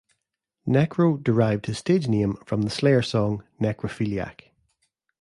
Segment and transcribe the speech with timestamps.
[0.67, 4.45] Necro derived his stage-name from the Slayer song "Necrophiliac".